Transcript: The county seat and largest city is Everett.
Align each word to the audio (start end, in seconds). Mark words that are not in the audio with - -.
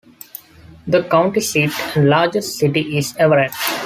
The 0.87 1.03
county 1.03 1.41
seat 1.41 1.71
and 1.95 2.09
largest 2.09 2.57
city 2.57 2.97
is 2.97 3.15
Everett. 3.17 3.51